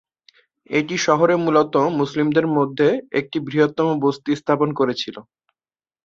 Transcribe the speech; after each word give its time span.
এটি 0.69 0.95
শহরে 1.05 1.35
মূলত 1.37 1.73
মুসলিমদের 1.99 2.45
মধ্যে 2.57 2.87
একটি 3.19 3.37
বৃহত্তম 3.47 3.87
বস্তি 4.03 4.31
স্থাপন 4.41 4.69
করেছিল। 4.79 5.15